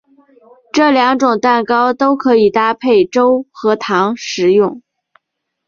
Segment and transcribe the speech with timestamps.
[0.73, 4.81] 这两种蛋糕都可以搭配粥和糖食用。